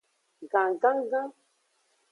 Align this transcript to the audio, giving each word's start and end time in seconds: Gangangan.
Gangangan. 0.51 1.29